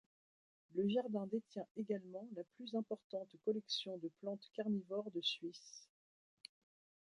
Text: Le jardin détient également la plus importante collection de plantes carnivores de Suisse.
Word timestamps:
Le 0.73 0.87
jardin 0.89 1.27
détient 1.27 1.67
également 1.77 2.27
la 2.35 2.41
plus 2.55 2.73
importante 2.73 3.29
collection 3.45 3.99
de 3.99 4.09
plantes 4.19 4.49
carnivores 4.55 5.11
de 5.11 5.21
Suisse. 5.21 5.87